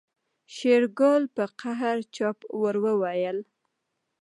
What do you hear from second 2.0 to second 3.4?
چپ ور وويل.